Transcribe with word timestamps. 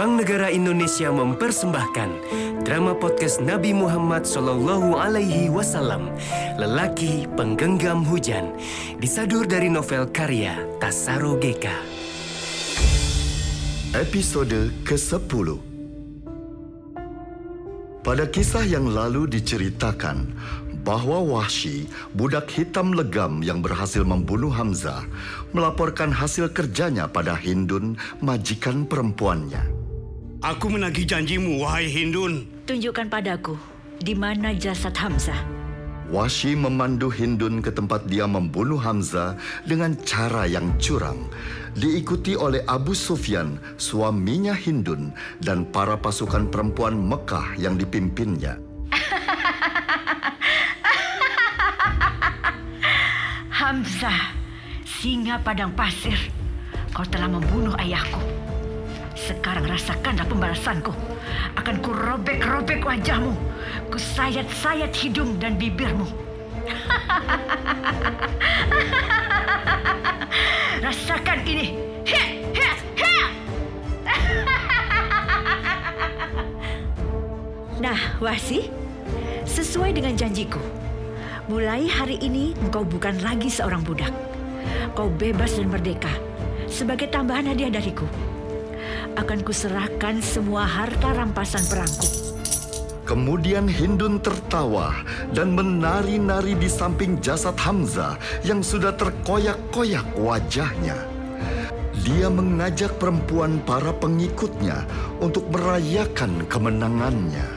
Bank 0.00 0.24
Negara 0.24 0.48
Indonesia 0.48 1.12
mempersembahkan 1.12 2.10
drama 2.64 2.96
podcast 2.96 3.44
Nabi 3.44 3.76
Muhammad 3.76 4.24
Sallallahu 4.24 4.96
Alaihi 4.96 5.52
Wasallam, 5.52 6.08
Lelaki 6.56 7.28
Penggenggam 7.36 8.08
Hujan, 8.08 8.56
disadur 8.96 9.44
dari 9.44 9.68
novel 9.68 10.08
karya 10.08 10.56
Tasaro 10.80 11.36
Geka. 11.36 11.76
Episode 13.92 14.72
ke-10 14.88 15.60
Pada 18.00 18.24
kisah 18.24 18.64
yang 18.64 18.88
lalu 18.88 19.28
diceritakan 19.28 20.32
bahwa 20.80 21.20
Wahsy, 21.20 21.92
budak 22.16 22.48
hitam 22.48 22.96
legam 22.96 23.44
yang 23.44 23.60
berhasil 23.60 24.00
membunuh 24.00 24.48
Hamzah, 24.48 25.04
melaporkan 25.52 26.08
hasil 26.08 26.56
kerjanya 26.56 27.04
pada 27.04 27.36
Hindun, 27.36 28.00
majikan 28.24 28.88
perempuannya. 28.88 29.79
Aku 30.40 30.72
menagih 30.72 31.04
janjimu, 31.04 31.60
wahai 31.60 31.92
Hindun. 31.92 32.48
Tunjukkan 32.64 33.12
padaku 33.12 33.60
di 34.00 34.16
mana 34.16 34.56
jasad 34.56 34.96
Hamzah. 34.96 35.36
Wahsy 36.08 36.56
memandu 36.56 37.12
Hindun 37.12 37.60
ke 37.60 37.68
tempat 37.68 38.08
dia 38.08 38.24
membunuh 38.24 38.80
Hamzah 38.80 39.36
dengan 39.68 39.92
cara 40.00 40.48
yang 40.48 40.72
curang, 40.80 41.28
diikuti 41.76 42.40
oleh 42.40 42.64
Abu 42.64 42.96
Sufyan, 42.96 43.60
suaminya 43.76 44.56
Hindun, 44.56 45.12
dan 45.44 45.68
para 45.68 46.00
pasukan 46.00 46.48
perempuan 46.48 46.96
Mekah 46.96 47.60
yang 47.60 47.76
dipimpinnya. 47.76 48.56
Hamzah, 53.60 54.32
singa 54.88 55.36
padang 55.44 55.76
pasir. 55.76 56.16
Kau 56.96 57.04
telah 57.04 57.28
membunuh 57.28 57.76
ayahku. 57.76 58.24
Sekarang 59.20 59.68
rasakanlah 59.68 60.24
pembalasanku. 60.24 60.96
Akan 61.60 61.84
kurobek-robek 61.84 62.80
wajahmu. 62.80 63.36
Kusayat-sayat 63.92 64.96
hidung 64.96 65.36
dan 65.36 65.60
bibirmu. 65.60 66.08
Rasakan 70.84 71.44
ini. 71.44 71.76
Nah, 77.80 77.96
Wasi, 78.20 78.68
sesuai 79.48 79.96
dengan 79.96 80.12
janjiku, 80.12 80.60
mulai 81.48 81.88
hari 81.88 82.20
ini 82.20 82.52
engkau 82.60 82.84
bukan 82.84 83.16
lagi 83.24 83.48
seorang 83.48 83.80
budak. 83.80 84.12
Kau 84.92 85.08
bebas 85.08 85.56
dan 85.56 85.72
merdeka. 85.72 86.12
Sebagai 86.68 87.08
tambahan 87.08 87.48
hadiah 87.48 87.72
dariku, 87.72 88.04
akan 89.20 89.44
kuserahkan 89.44 90.24
semua 90.24 90.64
harta 90.64 91.12
rampasan 91.12 91.60
perangku. 91.68 92.08
Kemudian 93.04 93.66
Hindun 93.66 94.22
tertawa 94.22 95.02
dan 95.34 95.52
menari-nari 95.52 96.54
di 96.54 96.70
samping 96.70 97.18
jasad 97.18 97.58
Hamzah 97.58 98.16
yang 98.46 98.62
sudah 98.62 98.94
terkoyak-koyak 98.94 100.06
wajahnya. 100.14 100.94
Dia 102.00 102.30
mengajak 102.32 102.96
perempuan 102.96 103.60
para 103.66 103.92
pengikutnya 103.92 104.86
untuk 105.20 105.42
merayakan 105.52 106.46
kemenangannya. 106.48 107.50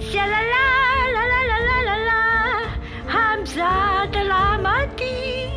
Shalala, 0.00 0.68
la 1.12 1.24
la 1.26 1.40
la 1.42 1.58
la 1.58 1.78
la 1.82 1.96
la. 2.08 2.22
Hamzah 3.10 4.06
telah 4.14 4.54
mati. 4.62 5.50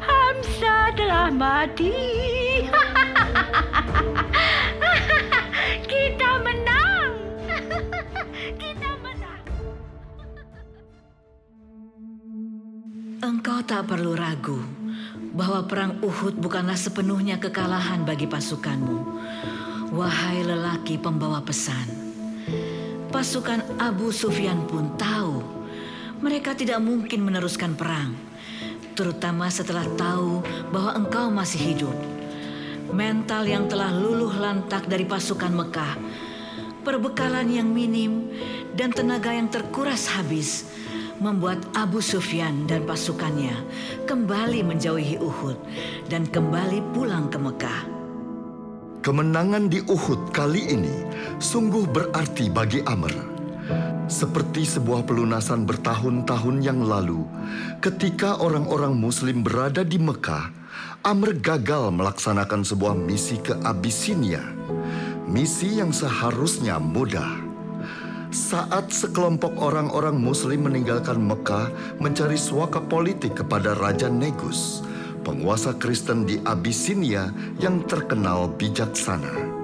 Hamzah 0.00 0.94
telah 0.96 1.28
mati. 1.34 2.43
Kita 5.92 6.30
menang. 6.42 7.10
Kita 8.62 8.90
menang. 9.00 9.42
Engkau 13.24 13.58
tak 13.64 13.88
perlu 13.88 14.12
ragu 14.18 14.60
bahwa 15.34 15.66
perang 15.66 15.98
Uhud 16.02 16.38
bukanlah 16.38 16.78
sepenuhnya 16.78 17.42
kekalahan 17.42 18.06
bagi 18.06 18.30
pasukanmu. 18.30 18.98
Wahai 19.94 20.42
lelaki 20.42 20.98
pembawa 20.98 21.42
pesan. 21.42 22.02
Pasukan 23.14 23.78
Abu 23.78 24.10
Sufyan 24.10 24.66
pun 24.66 24.98
tahu 24.98 25.54
mereka 26.24 26.56
tidak 26.56 26.80
mungkin 26.80 27.20
meneruskan 27.20 27.76
perang, 27.76 28.16
terutama 28.96 29.44
setelah 29.52 29.84
tahu 29.92 30.40
bahwa 30.72 30.96
engkau 30.96 31.28
masih 31.28 31.60
hidup. 31.60 32.13
Mental 32.92 33.48
yang 33.48 33.64
telah 33.70 33.88
luluh 33.94 34.34
lantak 34.36 34.84
dari 34.84 35.08
pasukan 35.08 35.54
Mekah, 35.54 35.94
perbekalan 36.84 37.48
yang 37.48 37.72
minim, 37.72 38.28
dan 38.76 38.92
tenaga 38.92 39.32
yang 39.32 39.48
terkuras 39.48 40.10
habis 40.12 40.68
membuat 41.22 41.62
Abu 41.72 42.02
Sufyan 42.02 42.66
dan 42.66 42.84
pasukannya 42.84 43.54
kembali 44.04 44.66
menjauhi 44.66 45.16
Uhud 45.16 45.56
dan 46.10 46.26
kembali 46.28 46.82
pulang 46.92 47.30
ke 47.30 47.38
Mekah. 47.38 47.80
Kemenangan 49.04 49.68
di 49.68 49.84
Uhud 49.84 50.32
kali 50.32 50.74
ini 50.74 51.04
sungguh 51.40 51.88
berarti 51.88 52.48
bagi 52.48 52.80
Amr. 52.84 53.12
Seperti 54.04 54.68
sebuah 54.68 55.08
pelunasan 55.08 55.64
bertahun-tahun 55.64 56.60
yang 56.60 56.84
lalu, 56.84 57.24
ketika 57.80 58.36
orang-orang 58.36 58.92
Muslim 58.92 59.40
berada 59.40 59.80
di 59.80 59.96
Mekah, 59.96 60.63
Amr 61.04 61.36
gagal 61.36 61.92
melaksanakan 61.92 62.64
sebuah 62.64 62.96
misi 62.96 63.36
ke 63.36 63.52
Abisinia, 63.60 64.40
misi 65.28 65.76
yang 65.76 65.92
seharusnya 65.92 66.80
mudah. 66.80 67.44
Saat 68.34 68.90
sekelompok 68.90 69.54
orang-orang 69.62 70.18
Muslim 70.18 70.66
meninggalkan 70.66 71.22
Mekah 71.22 71.70
mencari 72.02 72.34
suaka 72.34 72.82
politik 72.82 73.38
kepada 73.38 73.78
Raja 73.78 74.10
Negus, 74.10 74.82
penguasa 75.22 75.76
Kristen 75.76 76.26
di 76.26 76.42
Abisinia 76.42 77.30
yang 77.62 77.86
terkenal 77.86 78.50
bijaksana. 78.56 79.54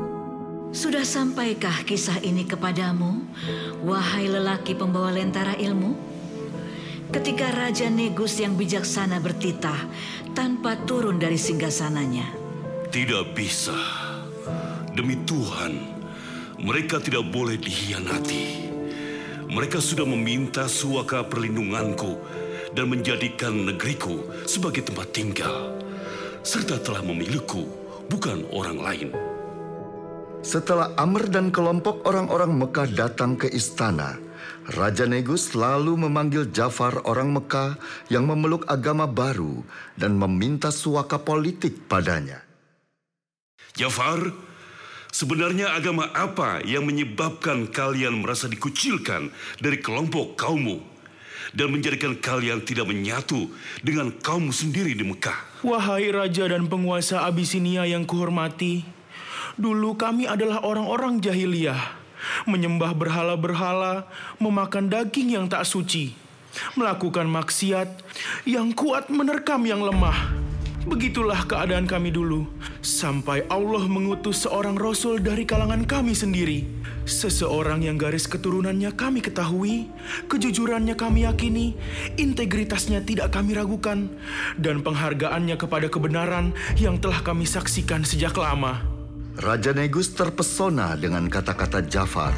Sudah 0.71 1.03
sampaikah 1.03 1.83
kisah 1.83 2.23
ini 2.23 2.47
kepadamu, 2.47 3.27
wahai 3.83 4.31
lelaki 4.31 4.79
pembawa 4.79 5.11
lentara 5.11 5.59
ilmu? 5.59 6.10
Ketika 7.11 7.51
Raja 7.51 7.91
Negus 7.91 8.39
yang 8.39 8.55
bijaksana 8.55 9.19
bertitah 9.19 9.83
tanpa 10.31 10.79
turun 10.87 11.19
dari 11.19 11.35
singgasananya. 11.35 12.31
Tidak 12.87 13.35
bisa. 13.35 13.75
Demi 14.95 15.19
Tuhan, 15.27 15.75
mereka 16.63 17.03
tidak 17.03 17.27
boleh 17.35 17.59
dihianati. 17.59 18.71
Mereka 19.51 19.83
sudah 19.83 20.07
meminta 20.07 20.71
suaka 20.71 21.27
perlindunganku 21.27 22.15
dan 22.79 22.87
menjadikan 22.87 23.59
negeriku 23.59 24.31
sebagai 24.47 24.87
tempat 24.87 25.11
tinggal, 25.11 25.75
serta 26.47 26.79
telah 26.79 27.03
memilihku, 27.03 27.67
bukan 28.07 28.47
orang 28.55 28.79
lain. 28.79 29.09
Setelah 30.47 30.95
Amr 30.95 31.27
dan 31.27 31.51
kelompok 31.51 32.07
orang-orang 32.07 32.55
Mekah 32.55 32.87
datang 32.95 33.35
ke 33.35 33.51
istana, 33.51 34.30
Raja 34.69 35.09
Negus 35.09 35.57
lalu 35.57 35.97
memanggil 35.97 36.53
Jafar 36.53 37.01
orang 37.09 37.33
Mekah 37.33 37.81
yang 38.13 38.29
memeluk 38.29 38.69
agama 38.69 39.09
baru 39.09 39.65
dan 39.97 40.21
meminta 40.21 40.69
suaka 40.69 41.17
politik 41.17 41.89
padanya. 41.89 42.45
Jafar, 43.73 44.21
sebenarnya 45.09 45.73
agama 45.73 46.13
apa 46.13 46.61
yang 46.61 46.85
menyebabkan 46.85 47.73
kalian 47.73 48.21
merasa 48.21 48.51
dikucilkan 48.53 49.33
dari 49.63 49.81
kelompok 49.81 50.37
kaummu 50.37 50.83
dan 51.57 51.73
menjadikan 51.73 52.19
kalian 52.19 52.63
tidak 52.63 52.87
menyatu 52.87 53.51
dengan 53.81 54.13
kaummu 54.13 54.53
sendiri 54.53 54.93
di 54.93 55.03
Mekah? 55.07 55.65
Wahai 55.65 56.13
raja 56.13 56.47
dan 56.49 56.69
penguasa 56.69 57.25
Abisinia 57.25 57.89
yang 57.89 58.05
kuhormati, 58.09 58.85
dulu 59.61 59.97
kami 59.97 60.25
adalah 60.25 60.65
orang-orang 60.65 61.21
jahiliyah, 61.21 62.00
menyembah 62.45 62.93
berhala-berhala, 62.97 64.09
memakan 64.43 64.89
daging 64.91 65.35
yang 65.39 65.47
tak 65.47 65.65
suci, 65.65 66.13
melakukan 66.75 67.29
maksiat 67.29 67.89
yang 68.47 68.75
kuat 68.75 69.09
menerkam 69.13 69.63
yang 69.67 69.81
lemah. 69.81 70.51
Begitulah 70.81 71.45
keadaan 71.45 71.85
kami 71.85 72.09
dulu, 72.09 72.49
sampai 72.81 73.45
Allah 73.53 73.85
mengutus 73.85 74.49
seorang 74.49 74.81
rasul 74.81 75.21
dari 75.21 75.45
kalangan 75.45 75.85
kami 75.85 76.17
sendiri. 76.17 76.65
Seseorang 77.05 77.85
yang 77.85 78.01
garis 78.01 78.25
keturunannya 78.25 78.89
kami 78.97 79.21
ketahui, 79.21 79.93
kejujurannya 80.33 80.97
kami 80.97 81.29
yakini, 81.29 81.77
integritasnya 82.17 83.05
tidak 83.05 83.29
kami 83.29 83.53
ragukan, 83.53 84.09
dan 84.57 84.81
penghargaannya 84.81 85.61
kepada 85.61 85.93
kebenaran 85.93 86.57
yang 86.81 86.97
telah 86.97 87.21
kami 87.21 87.45
saksikan 87.45 88.01
sejak 88.01 88.33
lama. 88.41 89.00
Raja 89.39 89.71
Negus 89.71 90.11
terpesona 90.11 90.99
dengan 90.99 91.31
kata-kata 91.31 91.87
Jafar, 91.87 92.35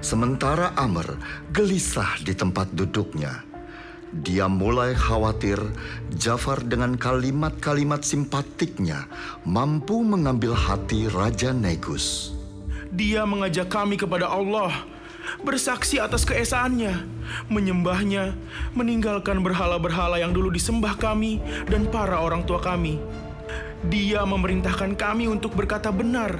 sementara 0.00 0.72
Amr 0.72 1.20
gelisah 1.52 2.16
di 2.24 2.32
tempat 2.32 2.72
duduknya. 2.72 3.44
Dia 4.24 4.48
mulai 4.48 4.96
khawatir 4.96 5.60
Jafar 6.16 6.64
dengan 6.64 6.96
kalimat-kalimat 6.96 8.00
simpatiknya 8.00 9.04
mampu 9.44 10.00
mengambil 10.00 10.56
hati 10.56 11.12
Raja 11.12 11.52
Negus. 11.52 12.32
Dia 12.88 13.28
mengajak 13.28 13.68
kami 13.68 14.00
kepada 14.00 14.32
Allah, 14.32 14.72
bersaksi 15.44 16.00
atas 16.00 16.24
keesaannya, 16.24 17.04
menyembahnya, 17.52 18.32
meninggalkan 18.72 19.44
berhala-berhala 19.44 20.16
yang 20.16 20.32
dulu 20.32 20.48
disembah 20.48 20.96
kami 20.96 21.36
dan 21.68 21.84
para 21.92 22.16
orang 22.16 22.48
tua 22.48 22.64
kami. 22.64 22.96
Dia 23.88 24.28
memerintahkan 24.28 24.92
kami 24.92 25.24
untuk 25.24 25.56
berkata 25.56 25.88
benar, 25.88 26.36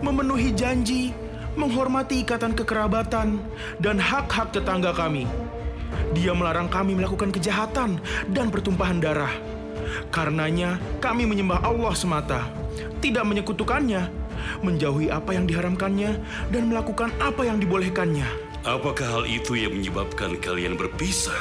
memenuhi 0.00 0.56
janji, 0.56 1.12
menghormati 1.52 2.24
ikatan 2.24 2.56
kekerabatan, 2.56 3.44
dan 3.76 4.00
hak-hak 4.00 4.56
tetangga 4.56 4.96
kami. 4.96 5.28
Dia 6.16 6.32
melarang 6.32 6.72
kami 6.72 6.96
melakukan 6.96 7.28
kejahatan 7.28 8.00
dan 8.32 8.48
pertumpahan 8.48 9.04
darah. 9.04 9.32
Karenanya, 10.08 10.80
kami 11.04 11.28
menyembah 11.28 11.60
Allah 11.60 11.92
semata, 11.92 12.48
tidak 13.04 13.28
menyekutukannya, 13.28 14.08
menjauhi 14.64 15.12
apa 15.12 15.36
yang 15.36 15.44
diharamkannya, 15.44 16.16
dan 16.48 16.72
melakukan 16.72 17.12
apa 17.20 17.44
yang 17.44 17.60
dibolehkannya. 17.60 18.24
Apakah 18.64 19.20
hal 19.20 19.24
itu 19.28 19.60
yang 19.60 19.76
menyebabkan 19.76 20.40
kalian 20.40 20.80
berpisah? 20.80 21.36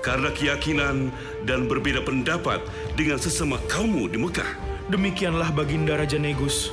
Karena 0.00 0.32
keyakinan 0.32 1.12
dan 1.44 1.68
berbeda 1.68 2.00
pendapat 2.00 2.64
dengan 2.96 3.20
sesama 3.20 3.60
kaummu 3.68 4.08
di 4.08 4.18
Mekah. 4.22 4.75
Demikianlah 4.86 5.50
Baginda 5.50 5.98
Raja 5.98 6.14
Negus. 6.14 6.70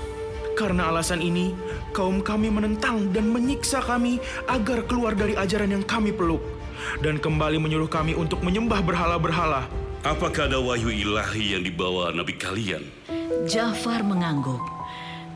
Karena 0.53 0.93
alasan 0.93 1.17
ini, 1.17 1.57
kaum 1.97 2.21
kami 2.21 2.53
menentang 2.53 3.09
dan 3.09 3.33
menyiksa 3.33 3.81
kami 3.81 4.21
agar 4.45 4.85
keluar 4.85 5.17
dari 5.17 5.33
ajaran 5.33 5.73
yang 5.73 5.81
kami 5.81 6.13
peluk 6.13 6.45
dan 7.01 7.17
kembali 7.17 7.57
menyuruh 7.57 7.89
kami 7.89 8.13
untuk 8.13 8.45
menyembah 8.45 8.85
berhala-berhala. 8.85 9.65
Apakah 10.03 10.51
ada 10.51 10.59
wahyu 10.59 10.91
ilahi 10.91 11.57
yang 11.57 11.63
dibawa 11.63 12.11
nabi 12.11 12.35
kalian? 12.35 12.85
Jafar 13.49 14.03
mengangguk. 14.05 14.61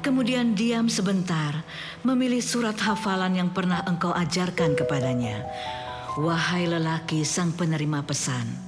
Kemudian 0.06 0.54
diam 0.54 0.86
sebentar, 0.86 1.66
memilih 2.06 2.40
surat 2.40 2.78
hafalan 2.78 3.34
yang 3.42 3.50
pernah 3.50 3.82
engkau 3.90 4.14
ajarkan 4.14 4.78
kepadanya. 4.78 5.44
Wahai 6.22 6.70
lelaki 6.70 7.26
sang 7.26 7.52
penerima 7.58 8.06
pesan. 8.06 8.67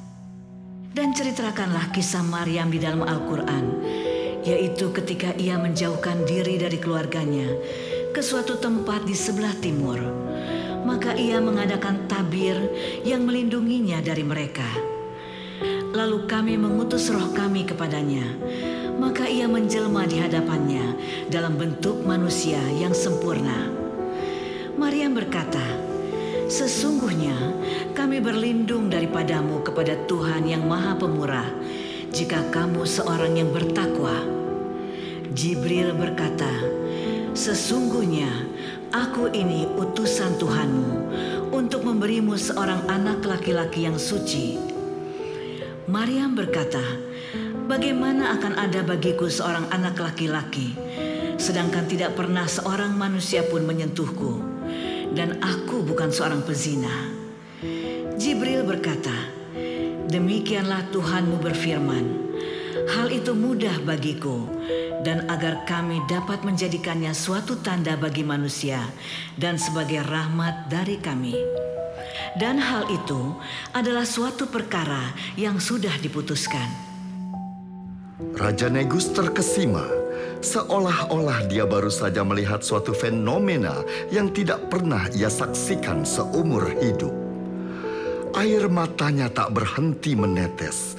Dan 0.90 1.14
ceritakanlah 1.14 1.94
kisah 1.94 2.26
Maryam 2.26 2.74
di 2.74 2.82
dalam 2.82 3.06
Al-Quran, 3.06 3.66
yaitu 4.42 4.90
ketika 4.90 5.38
ia 5.38 5.54
menjauhkan 5.62 6.26
diri 6.26 6.58
dari 6.58 6.82
keluarganya 6.82 7.46
ke 8.10 8.26
suatu 8.26 8.58
tempat 8.58 9.06
di 9.06 9.14
sebelah 9.14 9.54
timur. 9.62 10.02
Maka 10.90 11.14
ia 11.14 11.38
mengadakan 11.38 12.10
tabir 12.10 12.58
yang 13.06 13.22
melindunginya 13.22 14.02
dari 14.02 14.26
mereka. 14.26 14.66
Lalu 15.94 16.26
kami 16.26 16.58
mengutus 16.58 17.14
roh 17.14 17.38
kami 17.38 17.70
kepadanya, 17.70 18.26
maka 18.98 19.30
ia 19.30 19.46
menjelma 19.46 20.10
di 20.10 20.18
hadapannya 20.18 20.98
dalam 21.30 21.54
bentuk 21.54 22.02
manusia 22.02 22.58
yang 22.82 22.98
sempurna. 22.98 23.70
Maryam 24.74 25.14
berkata, 25.14 25.89
Sesungguhnya 26.50 27.38
kami 27.94 28.18
berlindung 28.18 28.90
daripadamu 28.90 29.62
kepada 29.62 29.94
Tuhan 30.10 30.50
yang 30.50 30.66
Maha 30.66 30.98
Pemurah, 30.98 31.46
jika 32.10 32.42
kamu 32.50 32.90
seorang 32.90 33.38
yang 33.38 33.54
bertakwa. 33.54 34.18
Jibril 35.30 35.94
berkata, 35.94 36.50
Sesungguhnya 37.38 38.50
aku 38.90 39.30
ini 39.30 39.70
utusan 39.78 40.42
Tuhanmu 40.42 40.92
untuk 41.54 41.86
memberimu 41.86 42.34
seorang 42.34 42.82
anak 42.90 43.22
laki-laki 43.30 43.86
yang 43.86 44.02
suci. 44.02 44.58
Maryam 45.86 46.34
berkata, 46.34 46.82
Bagaimana 47.70 48.34
akan 48.42 48.58
ada 48.58 48.82
bagiku 48.82 49.30
seorang 49.30 49.70
anak 49.70 50.02
laki-laki, 50.02 50.74
sedangkan 51.38 51.86
tidak 51.86 52.18
pernah 52.18 52.50
seorang 52.50 52.98
manusia 52.98 53.46
pun 53.46 53.62
menyentuhku, 53.70 54.59
dan 55.14 55.42
aku 55.42 55.82
bukan 55.86 56.10
seorang 56.14 56.42
pezina. 56.46 56.92
Jibril 58.20 58.68
berkata, 58.68 59.16
Demikianlah 60.10 60.90
Tuhanmu 60.90 61.38
berfirman, 61.38 62.06
Hal 62.90 63.14
itu 63.14 63.38
mudah 63.38 63.78
bagiku, 63.86 64.50
dan 65.06 65.30
agar 65.30 65.64
kami 65.70 66.02
dapat 66.10 66.42
menjadikannya 66.42 67.14
suatu 67.14 67.62
tanda 67.62 67.94
bagi 67.96 68.26
manusia 68.26 68.82
dan 69.38 69.56
sebagai 69.56 70.02
rahmat 70.04 70.68
dari 70.68 70.98
kami. 70.98 71.38
Dan 72.36 72.58
hal 72.58 72.90
itu 72.90 73.38
adalah 73.72 74.04
suatu 74.04 74.50
perkara 74.50 75.14
yang 75.38 75.62
sudah 75.62 75.94
diputuskan. 76.02 76.68
Raja 78.36 78.68
Negus 78.68 79.12
terkesima, 79.16 79.86
seolah-olah 80.40 81.48
dia 81.52 81.68
baru 81.68 81.92
saja 81.92 82.24
melihat 82.24 82.64
suatu 82.64 82.96
fenomena 82.96 83.84
yang 84.10 84.32
tidak 84.32 84.72
pernah 84.72 85.06
ia 85.12 85.28
saksikan 85.28 86.08
seumur 86.08 86.64
hidup. 86.80 87.12
Air 88.38 88.70
matanya 88.70 89.28
tak 89.28 89.58
berhenti 89.58 90.14
menetes, 90.14 90.96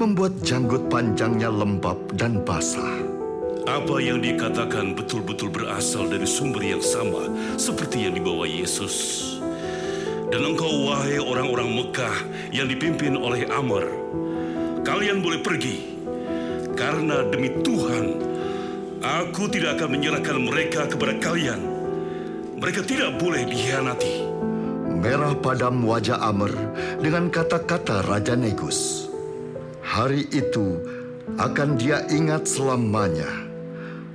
membuat 0.00 0.32
janggut 0.40 0.88
panjangnya 0.88 1.52
lembab 1.52 2.00
dan 2.16 2.40
basah. 2.40 2.98
Apa 3.68 4.00
yang 4.00 4.24
dikatakan 4.24 4.96
betul-betul 4.96 5.52
berasal 5.52 6.08
dari 6.08 6.24
sumber 6.24 6.64
yang 6.64 6.80
sama 6.80 7.28
seperti 7.60 8.08
yang 8.08 8.16
dibawa 8.16 8.48
Yesus. 8.48 9.22
Dan 10.32 10.56
engkau 10.56 10.88
wahai 10.88 11.20
orang-orang 11.20 11.68
Mekah 11.68 12.16
yang 12.54 12.70
dipimpin 12.70 13.18
oleh 13.18 13.44
Amr, 13.50 13.84
kalian 14.86 15.20
boleh 15.20 15.42
pergi 15.42 15.90
karena 16.80 17.28
demi 17.28 17.52
Tuhan, 17.60 18.29
aku 19.00 19.48
tidak 19.48 19.80
akan 19.80 19.96
menyerahkan 19.96 20.38
mereka 20.40 20.84
kepada 20.88 21.16
kalian. 21.16 21.60
Mereka 22.60 22.84
tidak 22.84 23.16
boleh 23.16 23.48
dikhianati. 23.48 24.28
Merah 25.00 25.32
padam 25.32 25.80
wajah 25.88 26.20
Amer 26.20 26.52
dengan 27.00 27.32
kata-kata 27.32 28.04
Raja 28.04 28.36
Negus. 28.36 29.08
Hari 29.80 30.28
itu 30.28 30.76
akan 31.40 31.80
dia 31.80 32.04
ingat 32.12 32.44
selamanya. 32.44 33.48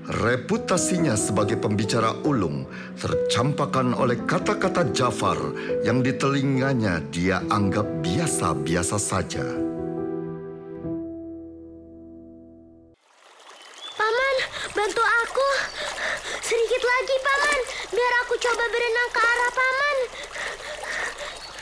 Reputasinya 0.05 1.17
sebagai 1.17 1.57
pembicara 1.57 2.13
ulung 2.21 2.69
tercampakkan 3.01 3.97
oleh 3.97 4.21
kata-kata 4.29 4.93
Jafar 4.93 5.41
yang 5.81 6.05
di 6.05 6.13
telinganya 6.13 7.01
dia 7.09 7.41
anggap 7.49 7.89
biasa-biasa 8.05 9.01
saja. 9.01 9.64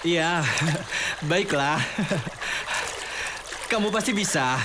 Iya, 0.04 0.44
baiklah. 1.32 1.80
Kamu 3.72 3.88
pasti 3.88 4.12
bisa. 4.12 4.60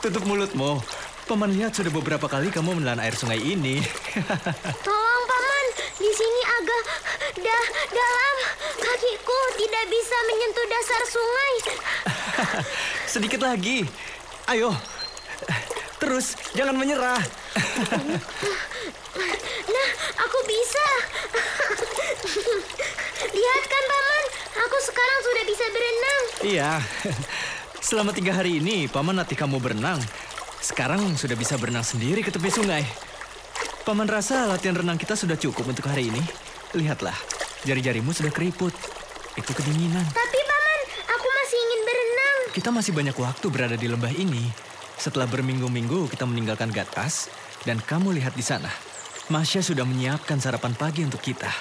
Tutup 0.00 0.24
mulutmu. 0.24 0.80
Paman 1.28 1.52
lihat 1.52 1.76
sudah 1.76 1.92
beberapa 1.92 2.24
kali 2.24 2.48
kamu 2.48 2.80
menelan 2.80 3.04
air 3.04 3.12
sungai 3.12 3.36
ini. 3.36 3.84
Tolong, 4.80 5.24
Paman. 5.28 5.66
Di 5.92 6.08
sini 6.08 6.40
agak 6.56 6.84
da 7.36 7.60
dalam. 7.92 8.36
Kakiku 8.80 9.38
tidak 9.60 9.84
bisa 9.92 10.16
menyentuh 10.24 10.66
dasar 10.72 11.02
sungai. 11.12 11.52
Sedikit 13.04 13.44
lagi. 13.44 13.84
Ayo. 14.48 14.72
Terus, 16.00 16.32
jangan 16.56 16.80
menyerah. 16.80 17.20
Nah, 19.68 19.88
aku 20.24 20.38
bisa. 20.48 20.86
Lihat 23.36 23.64
kan, 23.68 23.84
Paman. 23.84 24.24
Aku 24.64 24.76
sekarang 24.80 25.18
sudah 25.20 25.44
bisa 25.44 25.64
berenang. 25.68 26.22
Iya. 26.40 26.72
Selama 27.92 28.10
tiga 28.16 28.32
hari 28.32 28.64
ini, 28.64 28.88
Paman 28.88 29.20
latih 29.20 29.36
kamu 29.36 29.60
berenang. 29.60 30.00
Sekarang 30.64 31.04
sudah 31.20 31.36
bisa 31.36 31.60
berenang 31.60 31.84
sendiri 31.84 32.24
ke 32.24 32.32
tepi 32.32 32.48
sungai. 32.48 32.80
Paman 33.84 34.08
rasa 34.08 34.48
latihan 34.48 34.74
renang 34.74 34.96
kita 34.96 35.12
sudah 35.12 35.36
cukup 35.36 35.68
untuk 35.68 35.84
hari 35.84 36.08
ini. 36.08 36.22
Lihatlah, 36.72 37.14
jari-jarimu 37.68 38.10
sudah 38.16 38.32
keriput. 38.32 38.72
Itu 39.36 39.52
kedinginan. 39.52 40.02
Tapi, 40.16 40.40
Paman, 40.40 40.80
aku 41.12 41.28
masih 41.28 41.58
ingin 41.60 41.80
berenang. 41.84 42.38
Kita 42.56 42.68
masih 42.72 42.92
banyak 42.96 43.16
waktu 43.20 43.46
berada 43.52 43.76
di 43.76 43.86
lembah 43.86 44.16
ini. 44.16 44.48
Setelah 44.96 45.28
berminggu-minggu 45.28 46.08
kita 46.08 46.24
meninggalkan 46.24 46.72
Gatas, 46.72 47.28
dan 47.68 47.84
kamu 47.84 48.16
lihat 48.16 48.32
di 48.32 48.40
sana. 48.40 48.72
Masya 49.28 49.60
sudah 49.60 49.84
menyiapkan 49.84 50.40
sarapan 50.40 50.72
pagi 50.72 51.04
untuk 51.04 51.20
kita. 51.20 51.52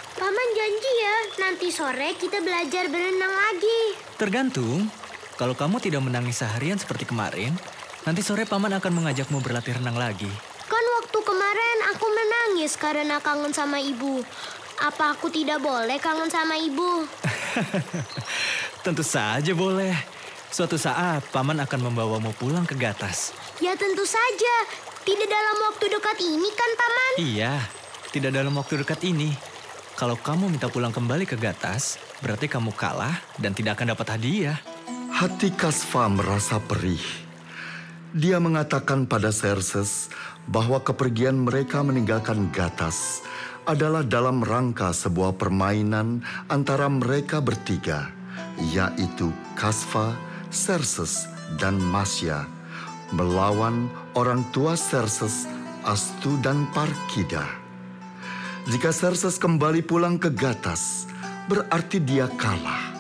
Nanti 1.56 1.72
sore 1.72 2.20
kita 2.20 2.44
belajar 2.44 2.92
berenang 2.92 3.32
lagi. 3.32 3.96
Tergantung, 4.20 4.92
kalau 5.40 5.56
kamu 5.56 5.80
tidak 5.80 6.04
menangis 6.04 6.44
seharian 6.44 6.76
seperti 6.76 7.08
kemarin, 7.08 7.56
nanti 8.04 8.20
sore 8.20 8.44
paman 8.44 8.76
akan 8.76 8.92
mengajakmu 8.92 9.40
berlatih 9.40 9.80
renang 9.80 9.96
lagi. 9.96 10.28
Kan 10.68 10.86
waktu 11.00 11.16
kemarin 11.16 11.78
aku 11.96 12.12
menangis 12.12 12.76
karena 12.76 13.24
kangen 13.24 13.56
sama 13.56 13.80
ibu. 13.80 14.20
Apa 14.84 15.16
aku 15.16 15.32
tidak 15.32 15.64
boleh 15.64 15.96
kangen 15.96 16.28
sama 16.28 16.60
ibu? 16.60 17.08
Tentu 18.84 19.08
saja 19.08 19.56
boleh. 19.56 19.96
Suatu 20.52 20.76
saat 20.76 21.24
paman 21.32 21.64
akan 21.64 21.80
membawamu 21.88 22.36
pulang 22.36 22.68
ke 22.68 22.76
Gatas. 22.76 23.32
Ya 23.64 23.72
tentu 23.80 24.04
saja. 24.04 24.56
Tidak 25.08 25.28
dalam 25.32 25.72
waktu 25.72 25.88
dekat 25.88 26.20
ini 26.20 26.52
kan, 26.52 26.72
Paman? 26.76 27.14
Iya, 27.24 27.54
Tidak 28.12 28.36
dalam 28.36 28.52
waktu 28.60 28.84
dekat 28.84 29.08
ini. 29.08 29.55
Kalau 29.96 30.20
kamu 30.20 30.52
minta 30.52 30.68
pulang 30.68 30.92
kembali 30.92 31.24
ke 31.24 31.40
Gatas, 31.40 31.96
berarti 32.20 32.52
kamu 32.52 32.76
kalah 32.76 33.16
dan 33.40 33.56
tidak 33.56 33.80
akan 33.80 33.96
dapat 33.96 34.20
hadiah. 34.20 34.60
Hati 35.08 35.56
Kasfa 35.56 36.12
merasa 36.12 36.60
perih. 36.60 37.00
Dia 38.12 38.44
mengatakan 38.44 39.08
pada 39.08 39.32
Serses 39.32 40.12
bahwa 40.52 40.84
kepergian 40.84 41.48
mereka 41.48 41.80
meninggalkan 41.80 42.52
Gatas 42.52 43.24
adalah 43.64 44.04
dalam 44.04 44.44
rangka 44.44 44.92
sebuah 44.92 45.40
permainan 45.40 46.28
antara 46.52 46.92
mereka 46.92 47.40
bertiga, 47.40 48.12
yaitu 48.76 49.32
Kasfa, 49.56 50.12
Serses, 50.52 51.24
dan 51.56 51.80
Masya, 51.80 52.44
melawan 53.16 53.88
orang 54.12 54.44
tua 54.52 54.76
Serses, 54.76 55.48
Astu, 55.88 56.36
dan 56.44 56.68
Parkida. 56.76 57.65
Jika 58.66 58.90
Serses 58.90 59.38
kembali 59.38 59.86
pulang 59.86 60.18
ke 60.18 60.34
Gatas, 60.34 61.06
berarti 61.46 62.02
dia 62.02 62.26
kalah 62.34 62.98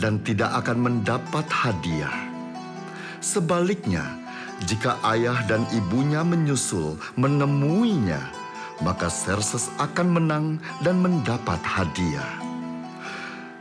dan 0.00 0.16
tidak 0.24 0.48
akan 0.64 0.80
mendapat 0.80 1.44
hadiah. 1.52 2.32
Sebaliknya, 3.20 4.00
jika 4.64 4.96
ayah 5.04 5.44
dan 5.44 5.68
ibunya 5.76 6.24
menyusul 6.24 6.96
menemuinya, 7.20 8.32
maka 8.80 9.12
Serses 9.12 9.68
akan 9.76 10.08
menang 10.08 10.46
dan 10.80 10.96
mendapat 11.04 11.60
hadiah. 11.60 12.40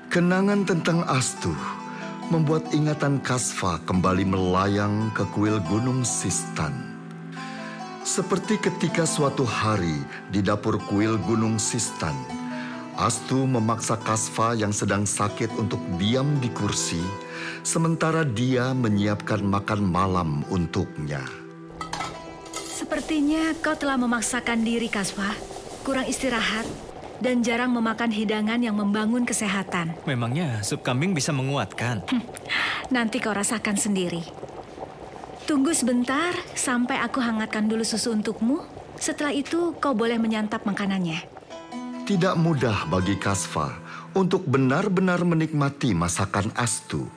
Kenangan 0.08 0.64
tentang 0.64 1.04
Astu 1.12 1.52
membuat 2.32 2.72
ingatan 2.72 3.20
Kasfa 3.20 3.84
kembali 3.84 4.24
melayang 4.24 5.12
ke 5.12 5.28
kuil 5.36 5.60
Gunung 5.68 6.08
Sistan. 6.08 6.93
Seperti 8.04 8.60
ketika 8.60 9.08
suatu 9.08 9.48
hari 9.48 10.04
di 10.28 10.44
dapur 10.44 10.76
kuil 10.92 11.16
Gunung 11.24 11.56
Sistan, 11.56 12.12
Astu 13.00 13.48
memaksa 13.48 13.96
Kasfa 13.96 14.60
yang 14.60 14.76
sedang 14.76 15.08
sakit 15.08 15.48
untuk 15.56 15.80
diam 15.96 16.36
di 16.44 16.52
kursi, 16.52 17.00
sementara 17.64 18.28
dia 18.28 18.76
menyiapkan 18.76 19.40
makan 19.40 19.88
malam 19.88 20.44
untuknya. 20.52 21.24
Sepertinya 22.52 23.56
kau 23.64 23.80
telah 23.80 23.96
memaksakan 23.96 24.68
diri, 24.68 24.92
Kasfa. 24.92 25.32
Kurang 25.88 26.04
istirahat 26.04 26.68
dan 27.24 27.40
jarang 27.40 27.72
memakan 27.72 28.12
hidangan 28.12 28.60
yang 28.60 28.76
membangun 28.76 29.24
kesehatan. 29.24 29.96
Memangnya 30.04 30.60
sup 30.60 30.84
kambing 30.84 31.16
bisa 31.16 31.32
menguatkan? 31.32 32.04
Nanti 32.96 33.24
kau 33.24 33.32
rasakan 33.32 33.80
sendiri. 33.80 34.52
Tunggu 35.44 35.76
sebentar 35.76 36.32
sampai 36.56 37.04
aku 37.04 37.20
hangatkan 37.20 37.68
dulu 37.68 37.84
susu 37.84 38.16
untukmu. 38.16 38.64
Setelah 38.96 39.36
itu 39.36 39.76
kau 39.76 39.92
boleh 39.92 40.16
menyantap 40.16 40.64
makanannya. 40.64 41.20
Tidak 42.08 42.40
mudah 42.40 42.88
bagi 42.88 43.20
Kasfa 43.20 43.76
untuk 44.16 44.48
benar-benar 44.48 45.20
menikmati 45.28 45.92
masakan 45.92 46.48
Astu. 46.56 47.12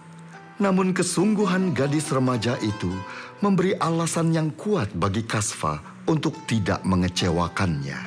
Namun 0.59 0.91
kesungguhan 0.91 1.71
gadis 1.71 2.11
remaja 2.11 2.59
itu 2.67 2.91
memberi 3.39 3.79
alasan 3.79 4.35
yang 4.35 4.51
kuat 4.59 4.91
bagi 4.99 5.23
Kasfa 5.23 5.79
untuk 6.11 6.35
tidak 6.51 6.83
mengecewakannya. 6.83 8.01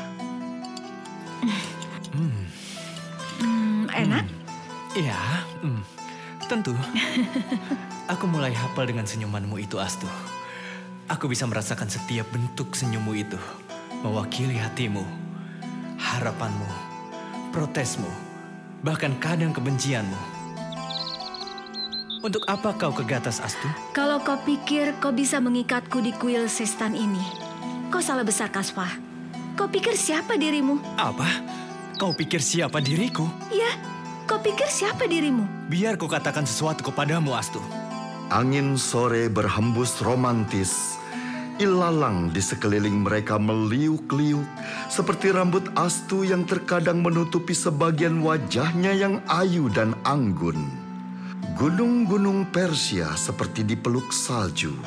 Hmm, 3.40 3.88
enak? 3.88 4.28
Iya, 5.00 5.20
hmm, 5.64 5.80
tentu. 6.52 6.76
Aku 8.10 8.26
mulai 8.26 8.50
hafal 8.58 8.90
dengan 8.90 9.06
senyumanmu 9.06 9.62
itu, 9.62 9.78
Astu. 9.78 10.10
Aku 11.14 11.30
bisa 11.30 11.46
merasakan 11.46 11.86
setiap 11.94 12.26
bentuk 12.34 12.74
senyummu 12.74 13.14
itu, 13.14 13.38
mewakili 14.02 14.58
hatimu, 14.58 15.06
harapanmu, 16.02 16.66
protesmu, 17.54 18.10
bahkan 18.82 19.14
kadang 19.22 19.54
kebencianmu. 19.54 20.18
Untuk 22.26 22.42
apa 22.50 22.74
kau 22.82 22.90
ke 22.90 23.06
Gatas, 23.06 23.46
Astu? 23.46 23.70
Kalau 23.94 24.18
kau 24.26 24.42
pikir 24.42 24.98
kau 24.98 25.14
bisa 25.14 25.38
mengikatku 25.38 26.02
di 26.02 26.10
kuil 26.18 26.50
Sistan 26.50 26.98
ini, 26.98 27.22
kau 27.94 28.02
salah 28.02 28.26
besar, 28.26 28.50
Kasfa. 28.50 28.90
Kau 29.54 29.70
pikir 29.70 29.94
siapa 29.94 30.34
dirimu? 30.34 30.82
Apa? 30.98 31.30
Kau 32.02 32.18
pikir 32.18 32.42
siapa 32.42 32.82
diriku? 32.82 33.30
Ya, 33.54 33.70
kau 34.26 34.42
pikir 34.42 34.66
siapa 34.66 35.06
dirimu? 35.06 35.70
Biar 35.70 35.94
ku 35.94 36.10
katakan 36.10 36.50
sesuatu 36.50 36.82
kepadamu, 36.82 37.38
Astu. 37.38 37.62
Angin 38.30 38.78
sore 38.78 39.26
berhembus 39.26 40.06
romantis. 40.06 41.02
Ilalang 41.58 42.30
di 42.30 42.38
sekeliling 42.38 43.02
mereka 43.02 43.42
meliuk-liuk 43.42 44.46
seperti 44.86 45.34
rambut 45.34 45.66
Astu 45.74 46.22
yang 46.22 46.46
terkadang 46.46 47.02
menutupi 47.02 47.58
sebagian 47.58 48.22
wajahnya 48.22 48.94
yang 48.94 49.18
ayu 49.26 49.66
dan 49.74 49.98
anggun. 50.06 50.62
Gunung-gunung 51.58 52.54
Persia 52.54 53.18
seperti 53.18 53.66
dipeluk 53.66 54.14
salju. 54.14 54.78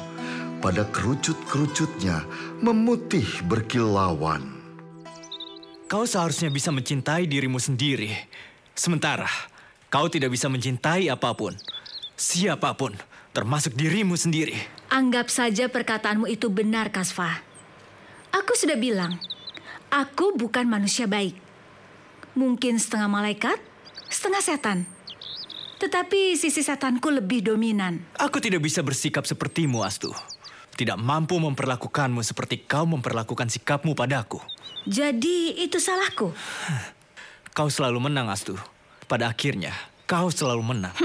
Pada 0.63 0.87
kerucut-kerucutnya 0.87 2.23
memutih 2.63 3.27
berkilauan. 3.51 4.55
Kau 5.91 6.07
seharusnya 6.07 6.47
bisa 6.47 6.71
mencintai 6.71 7.27
dirimu 7.27 7.59
sendiri. 7.59 8.15
Sementara 8.79 9.27
kau 9.91 10.07
tidak 10.07 10.31
bisa 10.31 10.47
mencintai 10.47 11.11
apa 11.11 11.35
pun. 11.35 11.59
Siapa 12.15 12.79
pun, 12.79 12.95
termasuk 13.33 13.73
dirimu 13.73 14.15
sendiri. 14.15 14.57
Anggap 14.93 15.33
saja 15.33 15.73
perkataanmu 15.73 16.29
itu 16.29 16.53
benar, 16.53 16.93
Kasfa. 16.93 17.41
Aku 18.33 18.53
sudah 18.57 18.77
bilang, 18.77 19.17
aku 19.89 20.37
bukan 20.37 20.69
manusia 20.69 21.09
baik. 21.09 21.37
Mungkin 22.33 22.81
setengah 22.81 23.09
malaikat, 23.09 23.61
setengah 24.09 24.41
setan. 24.45 24.79
Tetapi 25.81 26.39
sisi 26.39 26.63
setanku 26.63 27.11
lebih 27.11 27.43
dominan. 27.43 28.01
Aku 28.17 28.39
tidak 28.39 28.63
bisa 28.63 28.81
bersikap 28.85 29.27
sepertimu, 29.27 29.83
Astu. 29.83 30.13
Tidak 30.73 30.97
mampu 30.97 31.37
memperlakukanmu 31.37 32.25
seperti 32.25 32.65
kau 32.65 32.89
memperlakukan 32.89 33.53
sikapmu 33.53 33.93
padaku. 33.93 34.41
Jadi 34.89 35.61
itu 35.61 35.77
salahku. 35.77 36.33
Kau 37.53 37.69
selalu 37.69 38.09
menang, 38.09 38.33
Astu. 38.33 38.57
Pada 39.05 39.29
akhirnya, 39.29 39.77
kau 40.09 40.33
selalu 40.33 40.65
menang. 40.65 40.97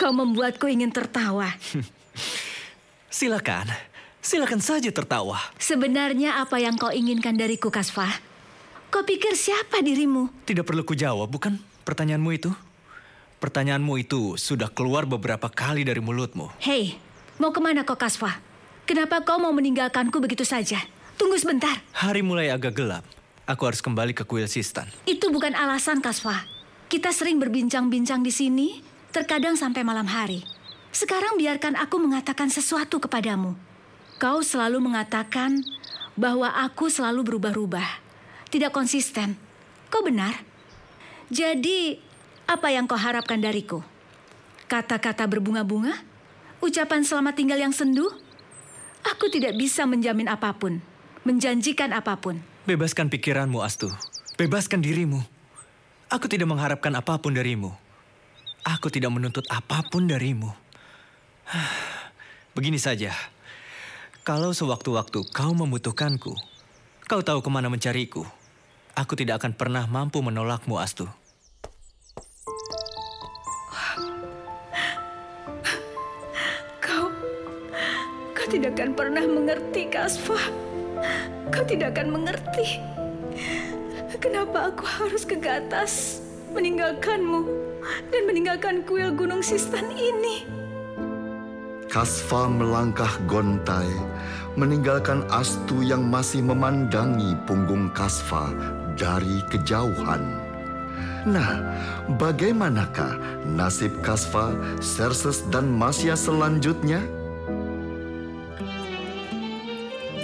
Kau 0.00 0.16
membuatku 0.16 0.64
ingin 0.64 0.88
tertawa. 0.88 1.52
Silakan, 3.20 3.68
silakan 4.24 4.64
saja 4.64 4.88
tertawa. 4.88 5.36
Sebenarnya 5.60 6.40
apa 6.40 6.56
yang 6.56 6.80
kau 6.80 6.88
inginkan 6.88 7.36
dariku, 7.36 7.68
Kasfa? 7.68 8.08
Kau 8.88 9.04
pikir 9.04 9.36
siapa 9.36 9.84
dirimu? 9.84 10.32
Tidak 10.48 10.64
perlu 10.64 10.88
kujawab, 10.88 11.28
bukan 11.28 11.60
pertanyaanmu 11.84 12.30
itu? 12.32 12.48
Pertanyaanmu 13.44 14.00
itu 14.00 14.40
sudah 14.40 14.72
keluar 14.72 15.04
beberapa 15.04 15.52
kali 15.52 15.84
dari 15.84 16.00
mulutmu. 16.00 16.48
Hei, 16.64 16.96
mau 17.36 17.52
ke 17.52 17.60
mana 17.60 17.84
kau, 17.84 18.00
Kasfa? 18.00 18.40
Kenapa 18.88 19.20
kau 19.20 19.36
mau 19.36 19.52
meninggalkanku 19.52 20.16
begitu 20.16 20.48
saja? 20.48 20.80
Tunggu 21.20 21.36
sebentar. 21.36 21.76
Hari 21.92 22.24
mulai 22.24 22.48
agak 22.48 22.72
gelap. 22.72 23.04
Aku 23.44 23.68
harus 23.68 23.84
kembali 23.84 24.16
ke 24.16 24.24
kuil 24.24 24.48
Sistan. 24.48 24.88
Itu 25.04 25.28
bukan 25.28 25.52
alasan, 25.52 26.00
Kasfa. 26.00 26.48
Kita 26.88 27.12
sering 27.12 27.36
berbincang-bincang 27.36 28.24
di 28.24 28.32
sini, 28.32 28.89
terkadang 29.10 29.58
sampai 29.58 29.82
malam 29.82 30.06
hari. 30.06 30.46
Sekarang 30.90 31.38
biarkan 31.38 31.78
aku 31.78 32.02
mengatakan 32.02 32.50
sesuatu 32.50 32.98
kepadamu. 32.98 33.54
Kau 34.18 34.42
selalu 34.42 34.82
mengatakan 34.82 35.62
bahwa 36.18 36.50
aku 36.50 36.90
selalu 36.90 37.24
berubah-ubah, 37.26 37.88
tidak 38.50 38.74
konsisten. 38.74 39.38
Kau 39.90 40.02
benar. 40.02 40.42
Jadi, 41.30 41.98
apa 42.50 42.74
yang 42.74 42.90
kau 42.90 42.98
harapkan 42.98 43.38
dariku? 43.38 43.82
Kata-kata 44.66 45.26
berbunga-bunga? 45.26 45.94
Ucapan 46.58 47.06
selamat 47.06 47.34
tinggal 47.38 47.58
yang 47.58 47.74
sendu? 47.74 48.06
Aku 49.06 49.32
tidak 49.32 49.56
bisa 49.56 49.88
menjamin 49.88 50.28
apa 50.28 50.52
pun, 50.52 50.82
menjanjikan 51.24 51.94
apa 51.96 52.20
pun. 52.20 52.42
Bebaskan 52.68 53.08
pikiranmu, 53.08 53.64
Astu. 53.64 53.88
Bebaskan 54.36 54.84
dirimu. 54.84 55.24
Aku 56.12 56.28
tidak 56.28 56.50
mengharapkan 56.50 56.92
apa 56.92 57.16
pun 57.16 57.32
darimu. 57.32 57.72
Aku 58.66 58.92
tidak 58.92 59.08
menuntut 59.12 59.48
apa 59.48 59.80
pun 59.88 60.04
darimu. 60.04 60.52
Begini 62.56 62.76
saja. 62.76 63.12
Kalau 64.20 64.52
sewaktu-waktu 64.52 65.24
kau 65.32 65.56
membutuhkanku, 65.56 66.36
kau 67.08 67.20
tahu 67.24 67.40
ke 67.40 67.48
mana 67.48 67.72
mencariku. 67.72 68.28
Aku 68.92 69.16
tidak 69.16 69.40
akan 69.40 69.56
pernah 69.56 69.88
mampu 69.88 70.20
menolakmu, 70.20 70.76
Astu. 70.76 71.08
Kau, 76.84 77.08
kau 78.36 78.46
tidak 78.50 78.76
akan 78.76 78.92
pernah 78.92 79.24
mengerti, 79.24 79.88
Kasfa. 79.88 80.36
Kau 81.48 81.64
tidak 81.64 81.96
akan 81.96 82.20
mengerti. 82.20 82.82
Kenapa 84.20 84.68
aku 84.68 84.84
harus 84.84 85.24
ke 85.24 85.40
Gatas, 85.40 86.19
meninggalkanmu, 86.54 87.46
dan 88.10 88.22
meninggalkan 88.26 88.82
kuil 88.84 89.14
Gunung 89.14 89.42
Sistan 89.42 89.88
ini? 89.94 90.46
Kasfa 91.90 92.46
melangkah 92.46 93.10
gontai, 93.26 93.90
meninggalkan 94.54 95.26
Astu 95.26 95.82
yang 95.82 96.06
masih 96.06 96.38
memandangi 96.46 97.34
punggung 97.50 97.90
Kasfa 97.90 98.54
dari 98.94 99.42
kejauhan. 99.50 100.22
Nah, 101.26 101.60
bagaimanakah 102.16 103.44
nasib 103.44 103.90
Kasfa, 104.06 104.54
Serses, 104.78 105.42
dan 105.50 105.66
Masya 105.68 106.14
selanjutnya? 106.14 107.02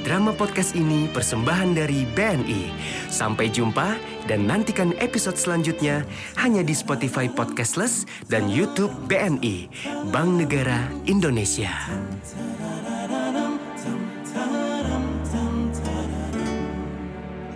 Drama 0.06 0.30
podcast 0.30 0.78
ini 0.78 1.10
persembahan 1.10 1.74
dari 1.74 2.06
BNI. 2.06 2.70
Sampai 3.10 3.50
jumpa 3.50 3.98
dan 4.30 4.46
nantikan 4.46 4.94
episode 5.02 5.34
selanjutnya 5.34 6.06
hanya 6.38 6.62
di 6.62 6.70
Spotify 6.78 7.26
Podcastless 7.26 8.06
dan 8.30 8.46
YouTube 8.46 8.94
BNI, 9.10 9.66
Bank 10.14 10.30
Negara 10.38 10.86
Indonesia. 11.10 11.74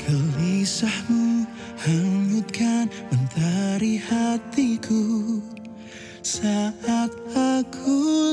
Gelisahmu 0.02 1.46
hanyutkan 1.86 2.90
mentari 3.14 4.02
hatiku 4.02 5.38
saat 6.26 7.14
aku 7.30 8.29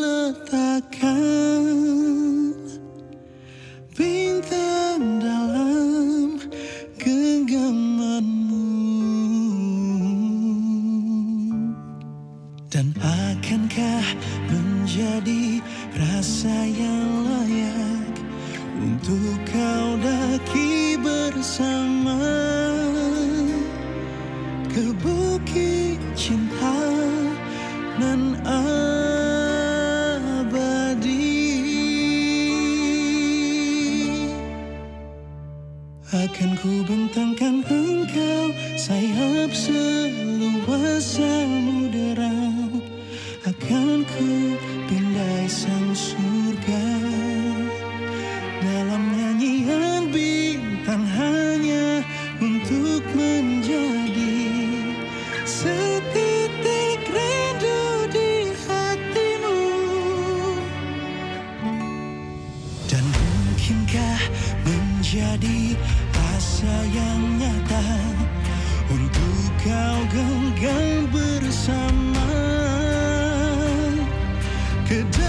ke 74.88 75.04
dalam 75.12 75.27